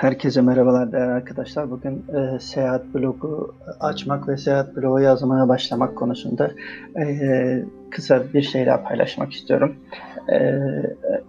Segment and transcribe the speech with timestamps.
[0.00, 1.70] Herkese merhabalar değerli arkadaşlar.
[1.70, 6.50] Bugün e, seyahat blogu açmak ve seyahat blogu yazmaya başlamak konusunda
[7.00, 9.76] e, kısa bir şeyler paylaşmak istiyorum.
[10.32, 10.60] E,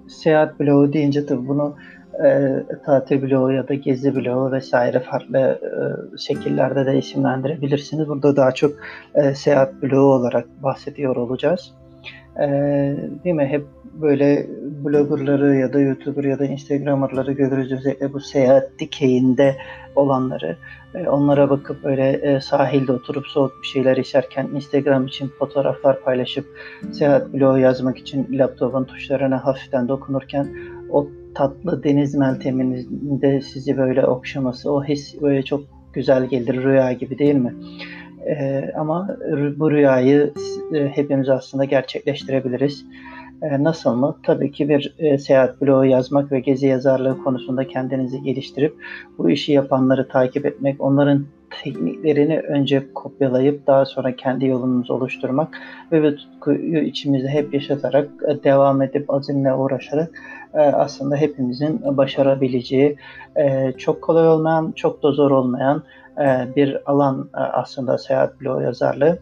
[0.07, 1.75] seyahat blogu deyince tabii bunu
[2.25, 2.50] e,
[2.86, 8.07] tatil blogu ya da gezi blogu vesaire farklı e, şekillerde de isimlendirebilirsiniz.
[8.07, 8.71] Burada daha çok
[9.15, 11.73] e, seyahat blogu olarak bahsediyor olacağız.
[12.39, 12.47] E,
[13.23, 13.45] değil mi?
[13.45, 13.66] Hep
[14.02, 14.48] böyle
[14.85, 19.55] bloggerları ya da YouTuber ya da Instagramerları görürüz özellikle bu seyahat dikeyinde
[19.95, 20.57] olanları.
[20.95, 26.45] E, onlara bakıp böyle e, sahilde oturup soğuk bir şeyler içerken Instagram için fotoğraflar paylaşıp
[26.91, 30.47] seyahat blogu yazmak için laptopun tuşlarına hafiften dokunurken
[30.89, 35.61] o tatlı deniz melteminde sizi böyle okşaması, o his böyle çok
[35.93, 37.55] güzel gelir, rüya gibi değil mi?
[38.27, 39.17] Ee, ama
[39.57, 40.33] bu rüyayı
[40.73, 42.85] e, hepimiz aslında gerçekleştirebiliriz.
[43.41, 44.16] E, nasıl mı?
[44.23, 48.75] Tabii ki bir e, seyahat blogu yazmak ve gezi yazarlığı konusunda kendinizi geliştirip
[49.17, 51.25] bu işi yapanları takip etmek, onların
[51.64, 55.58] tekniklerini önce kopyalayıp daha sonra kendi yolunuzu oluşturmak
[55.91, 60.09] ve bu tutkuyu içimizde hep yaşatarak e, devam edip azimle uğraşarak
[60.53, 62.95] e, aslında hepimizin başarabileceği
[63.36, 65.83] e, çok kolay olmayan, çok da zor olmayan
[66.55, 69.19] bir alan aslında seyahat blogu yazarlığı.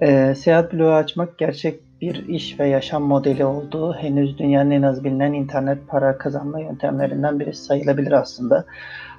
[0.00, 5.04] E, seyahat blogu açmak gerçek bir iş ve yaşam modeli olduğu henüz dünyanın en az
[5.04, 8.64] bilinen internet para kazanma yöntemlerinden birisi sayılabilir aslında.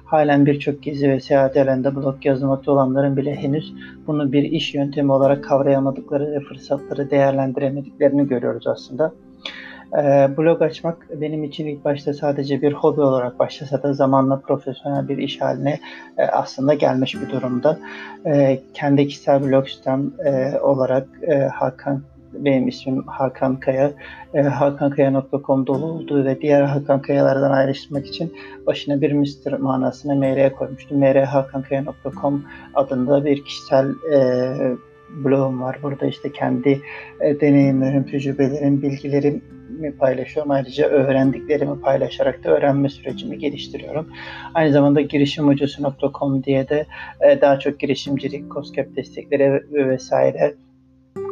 [0.04, 3.74] Halen birçok gezi ve seyahat alanında blog yazmakta olanların bile henüz
[4.06, 9.12] bunu bir iş yöntemi olarak kavrayamadıkları ve fırsatları değerlendiremediklerini görüyoruz aslında.
[9.92, 15.08] Ee, blog açmak benim için ilk başta sadece bir hobi olarak başlasa da zamanla profesyonel
[15.08, 15.80] bir iş haline
[16.18, 17.78] e, aslında gelmiş bir durumda.
[18.26, 22.02] E, kendi kişisel blog sitem e, olarak e, Hakan
[22.38, 23.92] benim ismim Hakan Kaya.
[24.34, 28.32] E, hakankaya.com dolu olduğu ve diğer Hakan Kayalardan ayrışmak için
[28.66, 29.58] başına bir Mr.
[29.58, 30.98] manasına MR koymuştum.
[30.98, 34.18] mrhakankaya.com adında bir kişisel e,
[35.10, 35.78] blogum var.
[35.82, 36.80] Burada işte kendi
[37.20, 40.50] e, deneyimlerim, tecrübelerim, bilgilerimi paylaşıyorum.
[40.50, 44.08] Ayrıca öğrendiklerimi paylaşarak da öğrenme sürecimi geliştiriyorum.
[44.54, 46.86] Aynı zamanda girişimhocası.com diye de
[47.20, 50.54] e, daha çok girişimcilik, COSGAP destekleri vesaire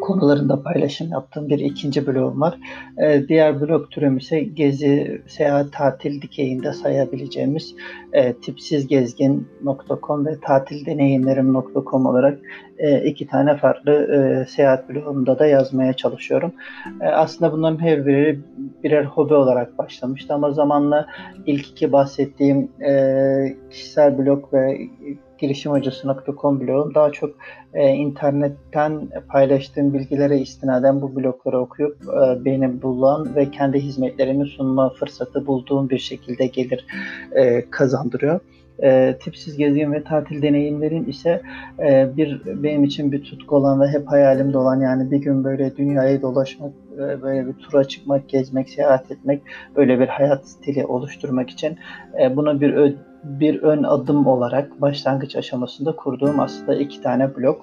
[0.01, 2.59] konularında paylaşım yaptığım bir ikinci blogum var.
[2.99, 7.75] E, diğer blog türüm ise gezi, seyahat, tatil dikeyinde sayabileceğimiz
[8.13, 12.39] e, tipsizgezgin.com ve tatildeneyimlerim.com olarak
[12.79, 16.53] e, iki tane farklı e, seyahat blogunda da yazmaya çalışıyorum.
[17.01, 18.41] E, aslında bunların her biri
[18.85, 21.07] birer hobi olarak başlamıştı ama zamanla
[21.47, 24.79] ilk iki bahsettiğim e, kişisel blog ve
[25.39, 27.31] girişimhocası.com blogum daha çok
[27.75, 34.91] e, internetten paylaştığım bilgilere istinaden bu blogları okuyup e, beni bulan ve kendi hizmetlerimi sunma
[34.91, 36.87] fırsatı bulduğum bir şekilde gelir
[37.33, 38.41] e, kazandırıyor.
[38.83, 41.43] E, tipsiz gezgin ve tatil deneyimlerin ise
[41.79, 45.77] e, bir benim için bir tutku olan ve hep hayalimde olan yani bir gün böyle
[45.77, 49.43] dünyayı dolaşmak, böyle bir tura çıkmak, gezmek, seyahat etmek,
[49.77, 51.79] böyle bir hayat stili oluşturmak için
[52.21, 52.95] e, buna bir
[53.25, 57.61] bir ön adım olarak başlangıç aşamasında kurduğum aslında iki tane blog.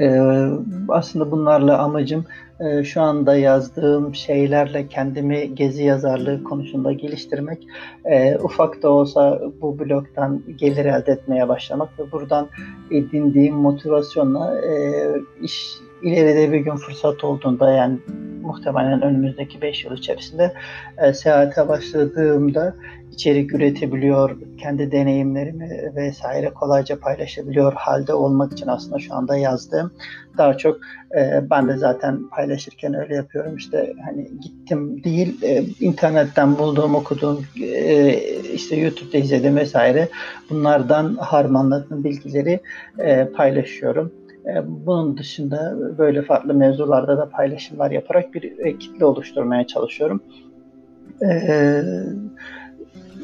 [0.00, 0.48] Ee,
[0.88, 2.24] aslında bunlarla amacım
[2.60, 7.66] e, şu anda yazdığım şeylerle kendimi gezi yazarlığı konusunda geliştirmek.
[8.04, 12.48] E, ufak da olsa bu blogdan gelir elde etmeye başlamak ve buradan
[12.90, 14.72] edindiğim motivasyonla e,
[15.42, 17.98] iş ileride bir gün fırsat olduğunda yani
[18.42, 20.52] muhtemelen önümüzdeki 5 yıl içerisinde
[20.98, 22.74] e, seyahate başladığımda
[23.12, 29.92] içerik üretebiliyor, kendi deneyimlerimi vesaire kolayca paylaşabiliyor halde olmak için aslında şu anda yazdığım
[30.38, 30.76] daha çok
[31.18, 37.44] e, ben de zaten paylaşırken öyle yapıyorum işte hani gittim değil e, internetten bulduğum okuduğum
[37.62, 38.12] e,
[38.52, 40.08] işte YouTube'da izledim vesaire
[40.50, 42.60] bunlardan harmanladığım bilgileri
[42.98, 44.12] e, paylaşıyorum.
[44.48, 50.20] E, bunun dışında böyle farklı mevzularda da paylaşımlar yaparak bir kitle oluşturmaya çalışıyorum.
[51.22, 51.82] Ee,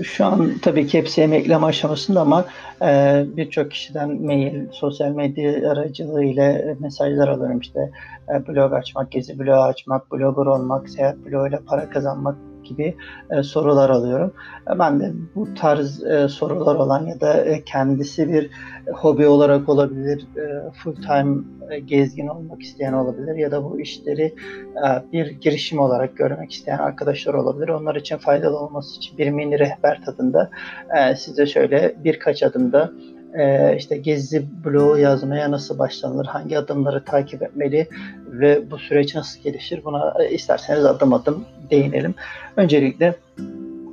[0.03, 2.45] şu an tabii ki hepsi emekleme aşamasında ama
[2.83, 7.91] e, birçok kişiden mail, sosyal medya aracılığı ile mesajlar alıyorum işte
[8.29, 12.97] e, blog açmak, gezi blog açmak, blogger olmak, seyahat bloguyla para kazanmak gibi
[13.31, 14.33] e, sorular alıyorum.
[14.75, 18.51] E, ben de bu tarz e, sorular olan ya da e, kendisi bir
[18.93, 24.35] hobi olarak olabilir, e, full time e, gezgin olmak isteyen olabilir ya da bu işleri
[24.77, 27.69] e, bir girişim olarak görmek isteyen arkadaşlar olabilir.
[27.69, 30.51] Onlar için faydalı olması için bir mini rehber tadında
[30.97, 32.93] e, size şöyle birkaç adımda
[33.35, 37.89] e, işte gezi bloğu yazmaya nasıl başlanır, hangi adımları takip etmeli
[38.27, 42.15] ve bu süreç nasıl gelişir buna e, isterseniz adım adım değinelim.
[42.57, 43.15] Öncelikle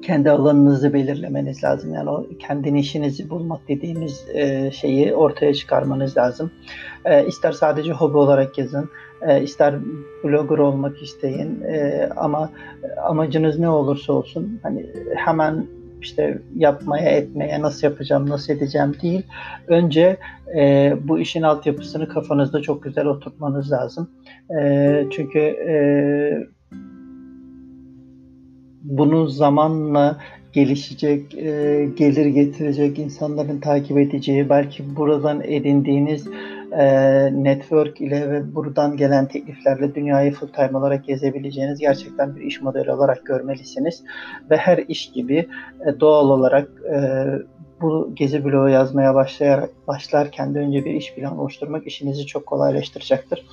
[0.01, 1.94] kendi alanınızı belirlemeniz lazım.
[1.94, 6.51] Yani o kendi işinizi bulmak dediğimiz e, şeyi ortaya çıkarmanız lazım.
[7.06, 8.89] E, ister sadece hobi olarak yazın,
[9.27, 9.75] e, ister
[10.23, 12.50] blogger olmak isteyin e, ama
[13.03, 14.85] amacınız ne olursa olsun hani
[15.15, 15.65] hemen
[16.01, 19.23] işte yapmaya etmeye nasıl yapacağım nasıl edeceğim değil.
[19.68, 20.18] Önce
[20.57, 24.09] e, bu işin altyapısını kafanızda çok güzel oturtmanız lazım.
[24.62, 25.73] E, çünkü e,
[28.83, 30.18] bunu zamanla
[30.54, 36.28] gelişecek, e, gelir getirecek, insanların takip edeceği, belki buradan edindiğiniz
[36.72, 36.86] e,
[37.44, 42.92] network ile ve buradan gelen tekliflerle dünyayı full time olarak gezebileceğiniz gerçekten bir iş modeli
[42.92, 44.04] olarak görmelisiniz.
[44.50, 45.48] Ve her iş gibi
[45.86, 47.00] e, doğal olarak e,
[47.81, 53.45] bu gezi bloğu yazmaya başlayarak başlarken de önce bir iş planı oluşturmak işinizi çok kolaylaştıracaktır.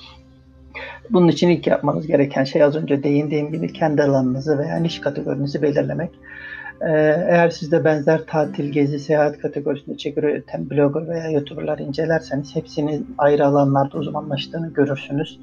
[1.09, 5.61] Bunun için ilk yapmanız gereken şey az önce değindiğim gibi kendi alanınızı veya niş kategorinizi
[5.61, 6.11] belirlemek.
[6.81, 6.91] Ee,
[7.29, 13.15] eğer siz de benzer tatil, gezi, seyahat kategorisinde içerik üreten blogger veya youtuberlar incelerseniz hepsinin
[13.17, 15.39] ayrı alanlarda uzmanlaştığını görürsünüz.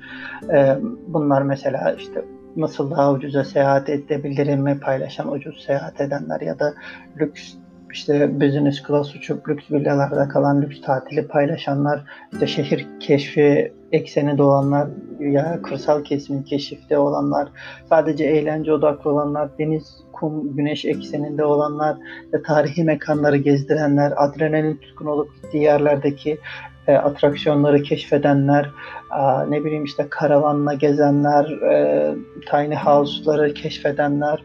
[0.53, 0.77] Ee,
[1.09, 2.25] bunlar mesela işte
[2.57, 6.75] nasıl daha ucuza seyahat edebilirim paylaşan ucuz seyahat edenler ya da
[7.21, 7.55] lüks
[7.93, 14.89] işte business class uçup lüks villalarda kalan lüks tatili paylaşanlar, işte şehir keşfi ekseni olanlar
[15.21, 17.49] ya kırsal kesimin keşifte olanlar,
[17.89, 21.97] sadece eğlence odaklı olanlar, deniz, kum, güneş ekseninde olanlar,
[22.33, 26.39] ve tarihi mekanları gezdirenler, adrenalin tutkun olup gittiği yerlerdeki
[26.87, 28.71] e, atraksiyonları keşfedenler,
[29.19, 32.15] e, ne bileyim işte karavanla gezenler, e,
[32.51, 34.45] tiny house'ları keşfedenler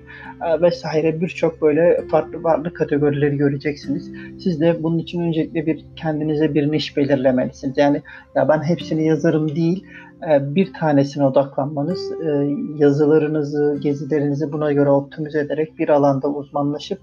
[0.61, 4.11] vesaire birçok böyle farklı farklı kategorileri göreceksiniz.
[4.43, 7.77] Siz de bunun için öncelikle bir kendinize bir niş belirlemelisiniz.
[7.77, 8.01] Yani
[8.35, 9.85] ya ben hepsini yazarım değil,
[10.29, 16.99] e, bir tanesine odaklanmanız, e, yazılarınızı, gezilerinizi buna göre optimize ederek bir alanda uzmanlaşıp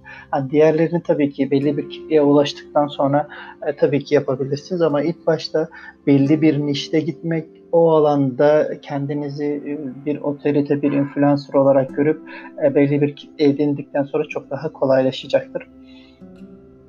[0.50, 3.28] diğerlerini tabii ki belli bir kitleye ulaştıktan sonra
[3.66, 5.68] e, tabii ki yapabilirsiniz ama ilk başta
[6.06, 12.22] belli bir nişte gitmek, o alanda kendinizi bir otorite, bir influencer olarak görüp
[12.74, 15.68] belli bir kitle edindikten sonra çok daha kolaylaşacaktır.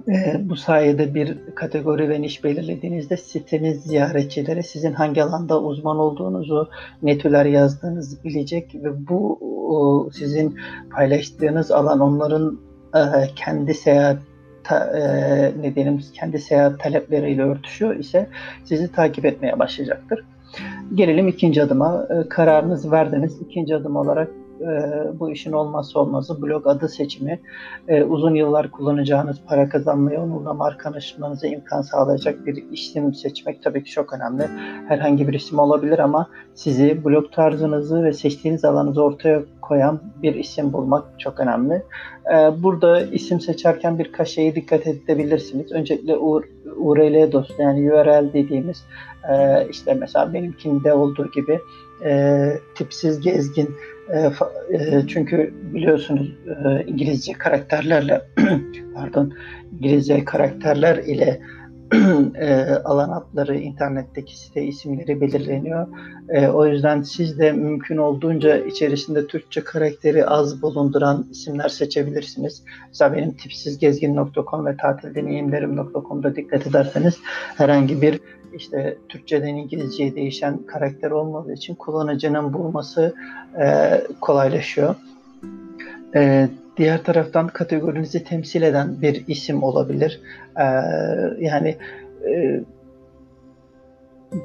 [0.09, 6.69] E, bu sayede bir kategori ve niş belirlediğinizde siteniz ziyaretçileri sizin hangi alanda uzman olduğunuzu,
[7.01, 9.39] ne türler yazdığınızı bilecek ve bu
[9.69, 10.57] o, sizin
[10.91, 12.59] paylaştığınız alan onların
[12.95, 12.99] e,
[13.35, 14.17] kendi seyahat
[14.63, 15.01] ta, e,
[15.61, 18.29] ne diyelim kendi seyahat talepleriyle örtüşüyor ise
[18.63, 20.25] sizi takip etmeye başlayacaktır.
[20.95, 22.07] Gelelim ikinci adıma.
[22.09, 23.41] E, kararınızı verdiniz.
[23.41, 24.29] İkinci adım olarak
[24.61, 27.39] e, bu işin olmazsa olmazı blog adı seçimi.
[27.87, 33.91] E, uzun yıllar kullanacağınız para kazanmaya, onunla markalaşmanıza imkan sağlayacak bir isim seçmek tabii ki
[33.91, 34.47] çok önemli.
[34.87, 40.73] Herhangi bir isim olabilir ama sizi blog tarzınızı ve seçtiğiniz alanınızı ortaya koyan bir isim
[40.73, 41.83] bulmak çok önemli.
[42.33, 45.71] E, burada isim seçerken birkaç şeye dikkat edebilirsiniz.
[45.71, 46.17] Öncelikle
[46.77, 48.83] URL dostu yani URL dediğimiz
[49.29, 51.59] e, işte mesela benimkinde olduğu gibi
[52.05, 53.69] e, tipsiz gezgin
[55.07, 58.21] çünkü biliyorsunuz e, İngilizce karakterlerle
[58.95, 59.33] pardon
[59.73, 61.39] İngilizce karakterler ile
[62.35, 65.87] e, alan adları, internetteki site isimleri belirleniyor.
[66.29, 72.63] E, o yüzden siz de mümkün olduğunca içerisinde Türkçe karakteri az bulunduran isimler seçebilirsiniz.
[72.87, 77.17] Mesela benim tipsizgezgin.com ve tatildeneyimlerim.com'da dikkat ederseniz
[77.57, 78.19] herhangi bir
[78.53, 83.15] işte Türkçeden İngilizceye değişen karakter olmadığı için kullanıcının bulması
[83.61, 84.95] e, kolaylaşıyor.
[86.15, 90.21] E, diğer taraftan kategorinizi temsil eden bir isim olabilir.
[90.57, 90.65] E,
[91.39, 91.75] yani
[92.27, 92.61] e,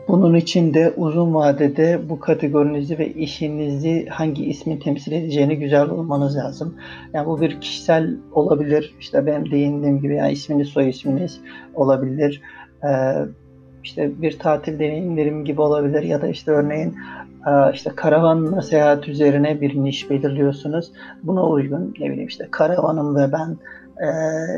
[0.09, 6.37] bunun için de uzun vadede bu kategorinizi ve işinizi hangi ismin temsil edeceğini güzel bulmanız
[6.37, 6.75] lazım.
[7.13, 8.95] Yani bu bir kişisel olabilir.
[9.01, 11.41] İşte benim değindiğim gibi yani isminiz soy isminiz
[11.75, 12.43] olabilir.
[12.85, 12.89] Ee,
[13.85, 16.95] işte bir tatil deneyimlerim gibi olabilir ya da işte örneğin
[17.73, 20.93] işte karavanla seyahat üzerine bir niş belirliyorsunuz.
[21.23, 23.57] Buna uygun ne bileyim işte karavanım ve ben
[24.01, 24.09] e,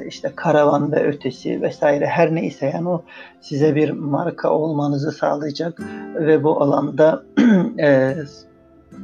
[0.08, 3.02] işte karavan ve ötesi vesaire her neyse yani o
[3.40, 5.80] size bir marka olmanızı sağlayacak
[6.14, 7.22] ve bu alanda
[7.80, 8.14] e,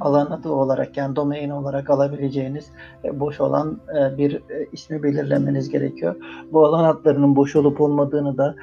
[0.00, 2.66] alan adı olarak yani domain olarak alabileceğiniz
[3.04, 6.14] e, boş olan e, bir e, ismi belirlemeniz gerekiyor.
[6.52, 8.54] Bu alan adlarının boş olup olmadığını da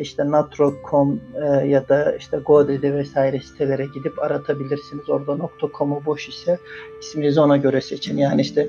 [0.00, 1.20] işte natro.com
[1.66, 5.10] ya da işte GoDaddy vesaire sitelere gidip aratabilirsiniz.
[5.10, 6.58] Orada .com'u boş ise
[7.00, 8.16] isminizi ona göre seçin.
[8.16, 8.68] Yani işte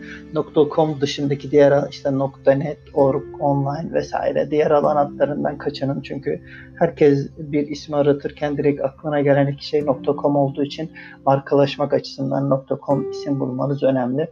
[0.76, 2.12] .com dışındaki diğer işte
[2.48, 6.42] .net, org, online vesaire diğer alan adlarından kaçının çünkü
[6.80, 9.84] herkes bir ismi aratırken direkt aklına gelen iki şey
[10.22, 10.92] .com olduğu için
[11.26, 14.32] markalaşmak açısından .com isim bulmanız önemli.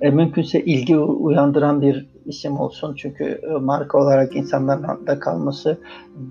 [0.00, 2.94] E, mümkünse ilgi uyandıran bir isim olsun.
[2.94, 5.78] Çünkü e, marka olarak insanların aklında kalması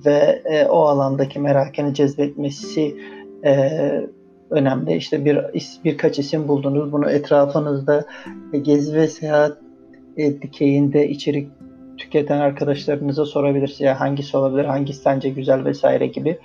[0.06, 2.98] ve e, o alandaki merakını cezbetmesi
[3.46, 3.82] e,
[4.50, 4.96] önemli.
[4.96, 5.40] İşte bir
[5.84, 6.92] birkaç isim buldunuz.
[6.92, 8.06] Bunu etrafınızda
[8.62, 9.58] gezi ve seyahat
[10.18, 11.52] e, dikeyinde içerik
[11.98, 13.82] tüketen arkadaşlarınıza sorabilirsiniz.
[13.82, 16.38] Ya hangisi olabilir, hangisi sence güzel vesaire gibi.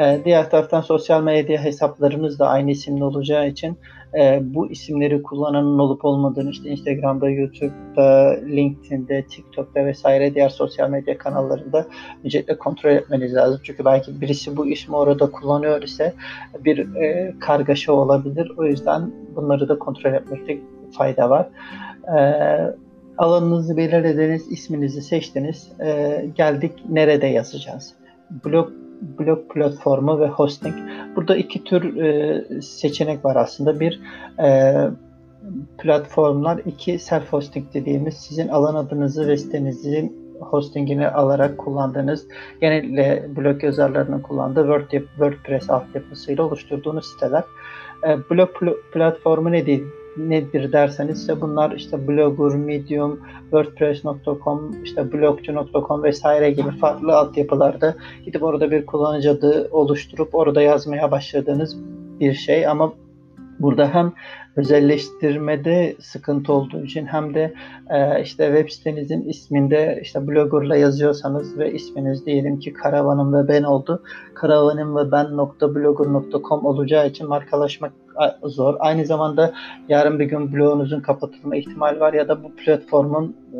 [0.00, 3.78] E, diğer taraftan sosyal medya hesaplarımız da aynı isimli olacağı için
[4.18, 11.18] e, bu isimleri kullananın olup olmadığını işte Instagram'da, YouTube'da, LinkedIn'de, TikTok'ta vesaire diğer sosyal medya
[11.18, 11.86] kanallarında
[12.24, 13.60] öncelikle kontrol etmeniz lazım.
[13.64, 16.14] Çünkü belki birisi bu ismi orada kullanıyor ise
[16.64, 18.52] bir e, kargaşa olabilir.
[18.56, 20.58] O yüzden bunları da kontrol etmekte
[20.92, 21.48] fayda var.
[22.18, 22.20] E,
[23.18, 25.72] alanınızı belirlediniz, isminizi seçtiniz.
[25.80, 27.94] E, geldik nerede yazacağız?
[28.44, 28.85] Blog
[29.18, 30.74] blog platformu ve hosting.
[31.16, 33.80] Burada iki tür e, seçenek var aslında.
[33.80, 34.00] Bir
[34.38, 34.74] e,
[35.78, 42.26] platformlar, iki self hosting dediğimiz sizin alan adınızı ve sitenizin hostingini alarak kullandığınız
[42.60, 47.44] genellikle blog yazarlarının kullandığı Word, WordPress altyapısıyla oluşturduğunuz siteler.
[48.04, 49.84] E, blog pl- platformu ne değil?
[50.16, 53.20] Nedir derseniz ise bunlar işte Blogger, Medium,
[53.50, 57.94] WordPress.com, işte blogcu.com vesaire gibi farklı altyapılarda
[58.24, 61.76] gidip orada bir kullanıcı adı oluşturup orada yazmaya başladığınız
[62.20, 62.92] bir şey ama
[63.58, 64.12] burada hem
[64.56, 67.54] özelleştirmede sıkıntı olduğu için hem de
[67.90, 73.62] e, işte web sitenizin isminde işte blogger'la yazıyorsanız ve isminiz diyelim ki karavanım ve ben
[73.62, 74.02] oldu.
[74.34, 77.92] Karavanım ve ben ben.blogger.com olacağı için markalaşmak
[78.42, 78.76] zor.
[78.78, 79.52] Aynı zamanda
[79.88, 83.58] yarın bir gün blogunuzun kapatılma ihtimali var ya da bu platformun e,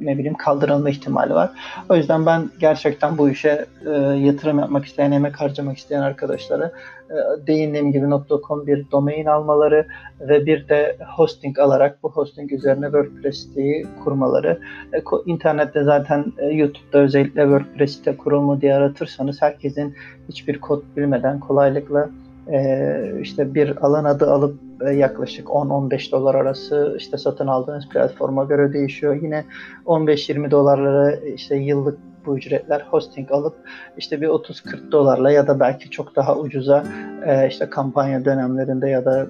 [0.00, 1.50] ne bileyim kaldırılma ihtimali var.
[1.88, 6.72] O yüzden ben gerçekten bu işe e, yatırım yapmak isteyen, emek harcamak isteyen arkadaşlara
[7.10, 8.06] e, değindiğim gibi
[8.48, 9.86] .com bir domain almaları
[10.20, 14.60] ve bir de hosting alarak bu hosting üzerine WordPress siteyi kurmaları.
[14.92, 19.94] E, internette zaten e, YouTube'da özellikle WordPress site kurulmu diye aratırsanız herkesin
[20.28, 22.10] hiçbir kod bilmeden kolaylıkla
[22.52, 28.44] e, işte bir alan adı alıp e, yaklaşık 10-15 dolar arası işte satın aldığınız platforma
[28.44, 29.22] göre değişiyor.
[29.22, 29.44] Yine
[29.86, 33.54] 15-20 dolarlara işte yıllık bu ücretler hosting alıp
[33.96, 36.84] işte bir 30-40 dolarla ya da belki çok daha ucuza
[37.26, 39.26] e, işte kampanya dönemlerinde ya da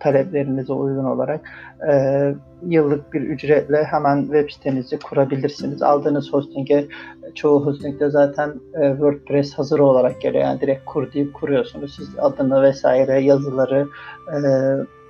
[0.00, 1.40] taleplerinize uygun olarak
[1.90, 2.34] e,
[2.66, 5.82] yıllık bir ücretle hemen web sitenizi kurabilirsiniz.
[5.82, 6.86] Aldığınız hostinge
[7.34, 10.44] çoğu hostingde zaten e, WordPress hazır olarak geliyor.
[10.44, 11.96] Yani direkt kur deyip kuruyorsunuz.
[11.96, 13.86] Siz adını vesaire yazıları
[14.28, 14.38] e,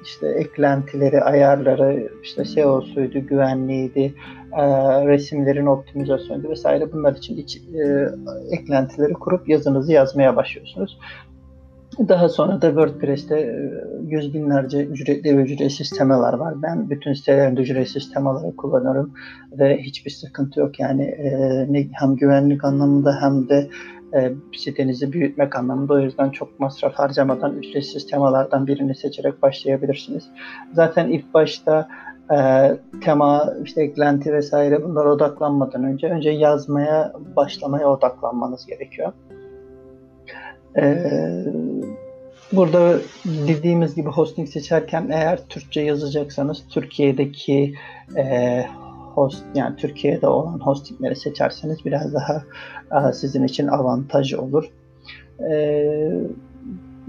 [0.04, 4.14] işte eklentileri, ayarları, işte SEO'suydu, güvenliğiydi,
[4.52, 4.62] e,
[5.06, 8.08] resimlerin optimizasyonu vesaire bunlar için iç, e,
[8.50, 10.98] eklentileri kurup yazınızı yazmaya başlıyorsunuz.
[11.98, 13.70] Daha sonra da WordPress'te e,
[14.06, 16.62] yüz binlerce ücretli ve ücretsiz temalar var.
[16.62, 19.14] Ben bütün sitelerimde ücretsiz temaları kullanıyorum
[19.52, 20.80] ve hiçbir sıkıntı yok.
[20.80, 23.68] Yani e, hem güvenlik anlamında hem de
[24.14, 25.94] e, sitenizi büyütmek anlamında.
[25.94, 30.24] O yüzden çok masraf harcamadan ücretsiz temalardan birini seçerek başlayabilirsiniz.
[30.72, 31.88] Zaten ilk başta
[32.36, 32.38] e,
[33.04, 39.12] tema, işte eklenti vesaire bunlara odaklanmadan önce önce yazmaya başlamaya odaklanmanız gerekiyor.
[40.76, 41.44] Ee,
[42.52, 47.74] burada dediğimiz gibi hosting seçerken eğer Türkçe yazacaksanız Türkiye'deki
[48.16, 48.66] e,
[49.14, 52.44] host yani Türkiye'de olan hostingleri seçerseniz biraz daha
[52.92, 54.70] e, sizin için avantaj olur.
[55.50, 56.10] E,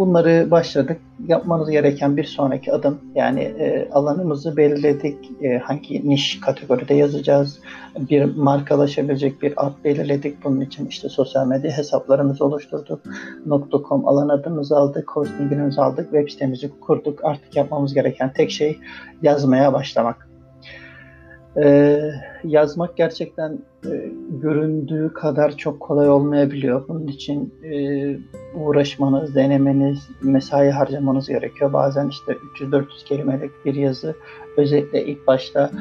[0.01, 1.01] bunları başladık.
[1.27, 5.43] Yapmanız gereken bir sonraki adım yani e, alanımızı belirledik.
[5.43, 7.59] E, hangi niş kategoride yazacağız?
[7.99, 10.43] Bir markalaşabilecek bir ad belirledik.
[10.43, 13.01] Bunun için işte sosyal medya hesaplarımızı oluşturduk.
[13.89, 17.25] .com alan adımızı aldık, hostingimizi aldık, web sitemizi kurduk.
[17.25, 18.79] Artık yapmamız gereken tek şey
[19.21, 20.29] yazmaya başlamak.
[21.63, 22.01] Ee,
[22.43, 26.87] yazmak gerçekten e, göründüğü kadar çok kolay olmayabiliyor.
[26.87, 28.17] Bunun için e,
[28.55, 31.73] uğraşmanız, denemeniz, mesai harcamanız gerekiyor.
[31.73, 34.15] Bazen işte 300-400 kelimelik bir yazı
[34.57, 35.71] özellikle ilk başta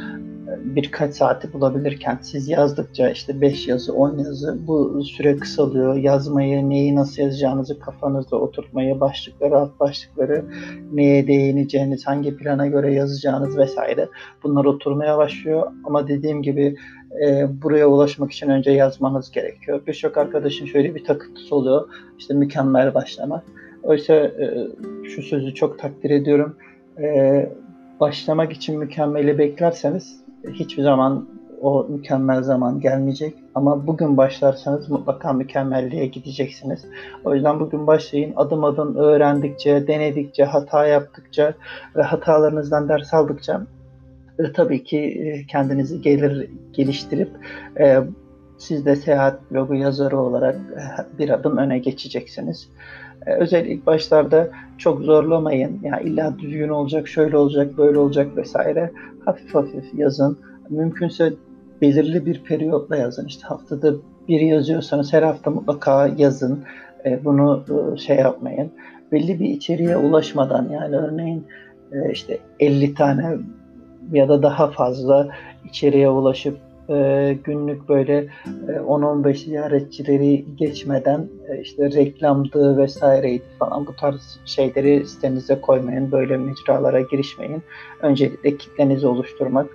[0.49, 5.95] e, birkaç saati bulabilirken siz yazdıkça işte 5 yazı, 10 yazı bu süre kısalıyor.
[5.95, 10.45] Yazmayı, neyi nasıl yazacağınızı kafanızda oturtmayı, başlıkları, alt başlıkları,
[10.93, 14.09] neye değineceğiniz, hangi plana göre yazacağınız vesaire
[14.43, 15.73] bunlar oturmaya başlıyor.
[15.85, 16.77] Ama dediğim gibi
[17.27, 19.81] e, buraya ulaşmak için önce yazmanız gerekiyor.
[19.87, 21.89] Birçok arkadaşın şöyle bir takıntısı oluyor.
[22.19, 23.45] İşte mükemmel başlamak.
[23.83, 24.69] Oysa e,
[25.05, 26.57] şu sözü çok takdir ediyorum.
[26.99, 27.51] E,
[28.01, 30.21] başlamak için mükemmeli beklerseniz
[30.53, 31.29] hiçbir zaman
[31.61, 33.35] o mükemmel zaman gelmeyecek.
[33.55, 36.85] Ama bugün başlarsanız mutlaka mükemmelliğe gideceksiniz.
[37.25, 38.33] O yüzden bugün başlayın.
[38.37, 41.55] Adım adım öğrendikçe, denedikçe, hata yaptıkça
[41.97, 43.67] ve hatalarınızdan ders aldıkça
[44.41, 47.31] e, tabii ki e, kendinizi gelir geliştirip
[47.81, 47.99] e,
[48.59, 52.69] siz de seyahat blogu yazarı olarak e, bir adım öne geçeceksiniz.
[53.27, 55.79] E, özellikle başlarda çok zorlamayın.
[55.83, 58.91] Yani illa düzgün olacak, şöyle olacak, böyle olacak vesaire.
[59.25, 60.39] Hafif hafif yazın.
[60.71, 61.33] Mümkünse
[61.81, 63.27] belirli bir periyotla yazın.
[63.27, 63.95] İşte haftada
[64.29, 66.65] bir yazıyorsanız her hafta mutlaka yazın.
[67.05, 68.73] E, bunu e, şey yapmayın.
[69.13, 71.47] Belli bir içeriğe ulaşmadan yani örneğin
[71.93, 73.39] e, işte 50 tane
[74.13, 75.29] ya da daha fazla
[75.65, 76.57] içeriğe ulaşıp
[76.91, 78.17] e, günlük böyle
[78.69, 86.13] e, 10-15 ziyaretçileri geçmeden e, işte reklamdı vesaireydi falan bu tarz şeyleri sitenize koymayın.
[86.13, 87.63] Böyle mecralara girişmeyin.
[88.03, 89.67] Öncelikle kitlenizi oluşturmak,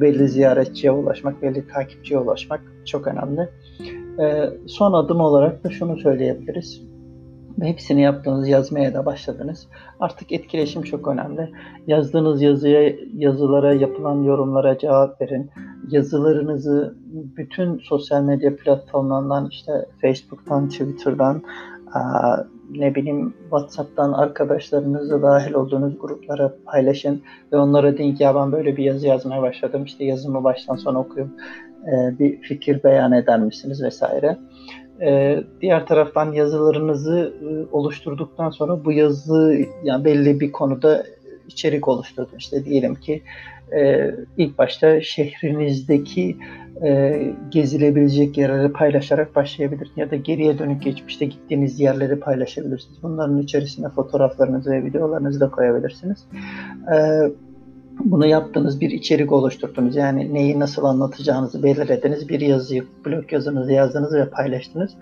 [0.00, 3.48] belli ziyaretçiye ulaşmak, belli takipçiye ulaşmak çok önemli.
[4.20, 6.93] E, son adım olarak da şunu söyleyebiliriz
[7.62, 9.68] hepsini yaptınız, yazmaya da başladınız.
[10.00, 11.50] Artık etkileşim çok önemli.
[11.86, 15.50] Yazdığınız yazıya, yazılara, yapılan yorumlara cevap verin.
[15.90, 21.42] Yazılarınızı bütün sosyal medya platformlarından işte Facebook'tan, Twitter'dan,
[22.70, 28.76] ne bileyim WhatsApp'tan arkadaşlarınızla dahil olduğunuz gruplara paylaşın ve onlara deyin ki ya ben böyle
[28.76, 29.84] bir yazı yazmaya başladım.
[29.84, 31.30] İşte yazımı baştan sona okuyup
[32.18, 34.38] bir fikir beyan eder misiniz vesaire.
[35.04, 41.04] Ee, diğer taraftan yazılarınızı e, oluşturduktan sonra bu yazı yani belli bir konuda
[41.48, 42.36] içerik oluşturdun.
[42.38, 43.22] İşte diyelim ki
[43.76, 46.36] e, ilk başta şehrinizdeki
[46.84, 49.98] e, gezilebilecek yerleri paylaşarak başlayabilirsiniz.
[49.98, 53.02] Ya da geriye dönük geçmişte gittiğiniz yerleri paylaşabilirsiniz.
[53.02, 56.18] Bunların içerisine fotoğraflarınızı ve videolarınızı da koyabilirsiniz.
[56.94, 56.96] E,
[58.00, 59.96] bunu yaptığınız bir içerik oluşturdunuz.
[59.96, 62.28] Yani neyi nasıl anlatacağınızı belirlediniz.
[62.28, 64.92] Bir yazıyı, blog yazınızı yazdınız ve paylaştınız.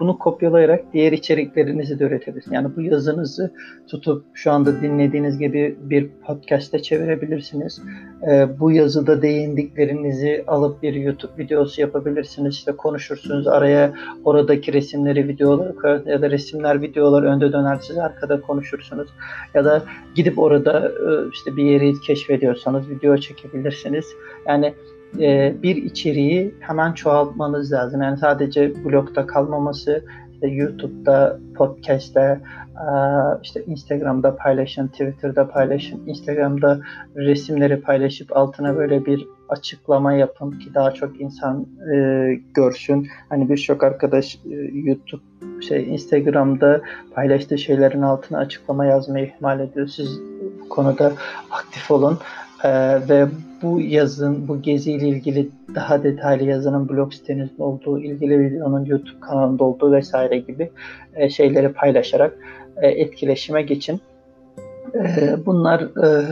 [0.00, 2.54] Bunu kopyalayarak diğer içeriklerinizi de üretebilirsiniz.
[2.54, 3.52] Yani bu yazınızı
[3.88, 7.82] tutup şu anda dinlediğiniz gibi bir podcast'e çevirebilirsiniz.
[8.30, 12.54] Ee, bu yazıda değindiklerinizi alıp bir YouTube videosu yapabilirsiniz.
[12.54, 13.92] İşte konuşursunuz araya
[14.24, 19.08] oradaki resimleri, videoları koyar ya da resimler, videolar önde döner siz arkada konuşursunuz.
[19.54, 19.82] Ya da
[20.14, 21.88] gidip orada e, işte bir yeri
[22.36, 24.04] keşfediyorsanız video çekebilirsiniz.
[24.48, 24.74] Yani
[25.20, 28.02] e, bir içeriği hemen çoğaltmanız lazım.
[28.02, 32.40] Yani sadece blogda kalmaması, işte YouTube'da, podcast'te,
[33.42, 36.80] işte Instagram'da paylaşın, Twitter'da paylaşın, Instagram'da
[37.16, 41.96] resimleri paylaşıp altına böyle bir açıklama yapın ki daha çok insan e,
[42.54, 43.06] görsün.
[43.28, 45.22] Hani birçok arkadaş e, YouTube
[45.68, 46.80] şey Instagram'da
[47.14, 49.86] paylaştığı şeylerin altına açıklama yazmayı ihmal ediyor.
[49.86, 50.20] Siz
[50.68, 51.12] konuda
[51.50, 52.18] aktif olun.
[52.64, 52.68] Ee,
[53.08, 53.26] ve
[53.62, 59.64] bu yazın, bu geziyle ilgili daha detaylı yazının blog sitenizde olduğu, ilgili videonun YouTube kanalında
[59.64, 60.70] olduğu vesaire gibi
[61.14, 62.38] e, şeyleri paylaşarak
[62.76, 64.00] e, etkileşime geçin.
[64.94, 66.26] E, bunlar e,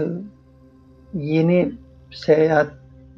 [1.14, 1.72] yeni
[2.12, 2.66] seyahat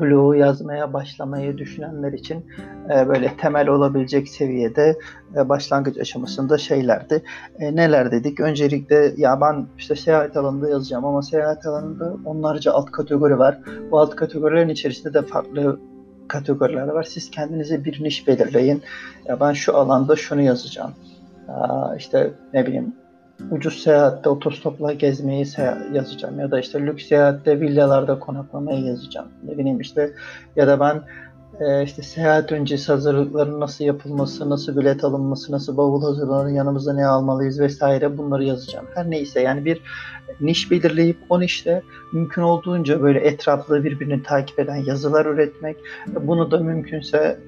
[0.00, 2.46] bloğu yazmaya başlamayı düşünenler için
[2.94, 4.98] e, böyle temel olabilecek seviyede
[5.36, 7.22] e, başlangıç aşamasında şeylerdi.
[7.58, 8.40] E, neler dedik?
[8.40, 13.58] Öncelikle ya ben işte seyahat alanında yazacağım ama seyahat alanında onlarca alt kategori var.
[13.90, 15.80] Bu alt kategorilerin içerisinde de farklı
[16.28, 17.02] kategoriler var.
[17.02, 18.82] Siz kendinize bir niş belirleyin.
[19.26, 20.92] Ya ben şu alanda şunu yazacağım.
[21.48, 22.94] Aa, işte ne bileyim
[23.50, 25.46] ucuz seyahatte otostopla gezmeyi
[25.92, 29.28] yazacağım ya da işte lüks seyahatte villalarda konaklamayı yazacağım.
[29.44, 30.12] Ne bileyim işte
[30.56, 31.02] ya da ben
[31.60, 37.06] e, işte seyahat öncesi hazırlıkların nasıl yapılması, nasıl bilet alınması, nasıl bavul hazırlanır, yanımıza ne
[37.06, 38.86] almalıyız vesaire bunları yazacağım.
[38.94, 39.82] Her neyse yani bir
[40.40, 45.76] niş belirleyip o nişte mümkün olduğunca böyle etraflı birbirini takip eden yazılar üretmek.
[46.06, 47.40] Bunu da mümkünse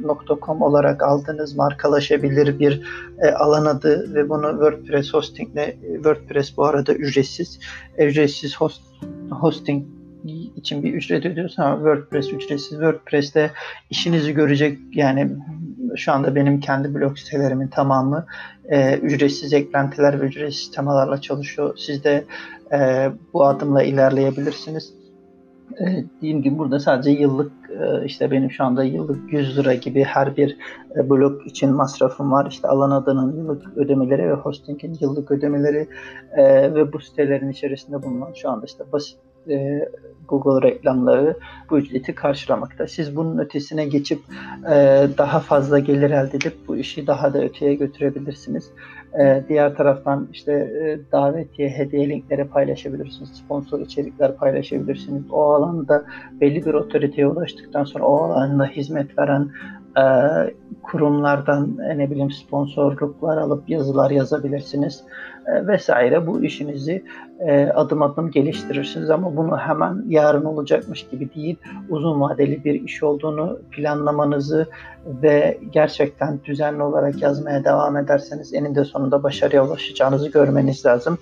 [0.43, 2.83] .com olarak aldığınız markalaşabilir bir
[3.19, 7.59] e, alan adı ve bunu WordPress hostingle WordPress bu arada ücretsiz.
[7.99, 8.83] Ücretsiz host,
[9.31, 9.98] hosting
[10.57, 12.71] için bir ücret ödüyorsun ama WordPress ücretsiz.
[12.71, 13.51] WordPress'te
[13.91, 15.31] işinizi görecek yani
[15.97, 18.27] şu anda benim kendi blog sitelerimin tamamı
[18.69, 21.77] e, ücretsiz eklentiler ve ücretsiz temalarla çalışıyor.
[21.79, 22.25] Siz de
[22.73, 24.93] e, bu adımla ilerleyebilirsiniz.
[25.81, 30.05] E, dediğim gibi burada sadece yıllık e, işte benim şu anda yıllık 100 lira gibi
[30.05, 30.57] her bir
[30.97, 32.47] e, blog için masrafım var.
[32.51, 35.89] İşte alan adının yıllık ödemeleri ve hostingin yıllık ödemeleri
[36.33, 39.19] e, ve bu sitelerin içerisinde bulunan şu anda işte basit
[39.49, 39.89] e,
[40.29, 41.37] Google reklamları
[41.71, 42.87] bu ücreti karşılamakta.
[42.87, 44.21] Siz bunun ötesine geçip
[44.71, 48.71] e, daha fazla gelir elde edip bu işi daha da öteye götürebilirsiniz.
[49.21, 53.31] E, diğer taraftan işte e, davetiye, hediye linkleri paylaşabilirsiniz.
[53.31, 55.23] Sponsor içerikler paylaşabilirsiniz.
[55.31, 56.05] O alanda
[56.41, 59.51] belli bir otoriteye ulaştıktan sonra o alanda hizmet veren
[59.97, 60.05] e,
[60.83, 65.05] kurumlardan ne bileyim sponsorluklar alıp yazılar yazabilirsiniz
[65.47, 66.27] e, vesaire.
[66.27, 67.05] Bu işinizi
[67.41, 71.57] e, adım adım geliştirirsiniz ama bunu hemen yarın olacakmış gibi değil,
[71.89, 74.67] uzun vadeli bir iş olduğunu planlamanızı
[75.07, 81.19] ve gerçekten düzenli olarak yazmaya devam ederseniz eninde sonunda başarıya ulaşacağınızı görmeniz lazım.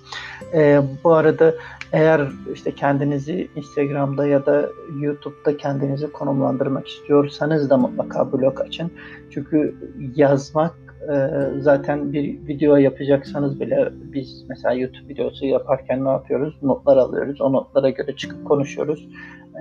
[0.54, 1.54] E, bu arada
[1.92, 4.68] eğer işte kendinizi Instagram'da ya da
[5.00, 8.90] YouTube'da kendinizi konumlandırmak istiyorsanız da mutlaka blog açın.
[9.30, 9.74] Çünkü
[10.16, 10.74] yazmak
[11.12, 16.54] e, zaten bir video yapacaksanız bile biz mesela YouTube videosu yaparken ne yapıyoruz?
[16.62, 17.40] Notlar alıyoruz.
[17.40, 19.08] O notlara göre çıkıp konuşuyoruz.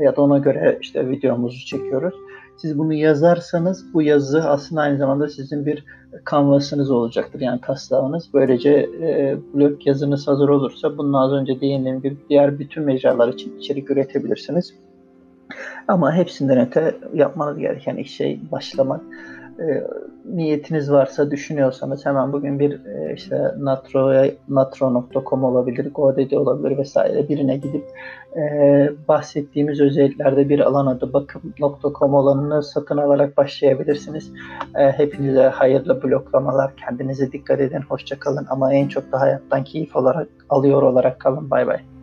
[0.02, 2.16] Ya da ona göre işte videomuzu çekiyoruz.
[2.58, 5.86] Siz bunu yazarsanız bu yazı aslında aynı zamanda sizin bir
[6.24, 7.42] kanvasınız olacaktır.
[7.42, 8.34] Yani taslağınız.
[8.34, 13.58] Böylece e, blog yazınız hazır olursa bunun az önce değindiğim gibi diğer bütün mecralar için
[13.60, 14.74] içerik üretebilirsiniz.
[15.88, 19.02] Ama hepsinden öte yapmanız gereken şey başlamak
[19.60, 19.88] e,
[20.26, 24.14] niyetiniz varsa düşünüyorsanız hemen bugün bir e, işte natro
[24.50, 27.86] natro.com olabilir, GoDaddy olabilir vesaire birine gidip
[28.38, 34.32] e, bahsettiğimiz özelliklerde bir alan adı bakım.com olanını satın alarak başlayabilirsiniz.
[34.76, 36.76] E, hepinize hayırlı bloklamalar.
[36.76, 37.82] Kendinize dikkat edin.
[37.90, 41.50] Hoşça kalın ama en çok da hayattan keyif olarak alıyor olarak kalın.
[41.50, 41.95] Bay bay.